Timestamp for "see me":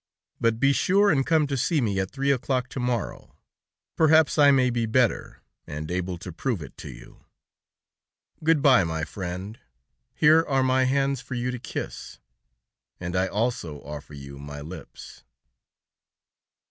1.55-1.99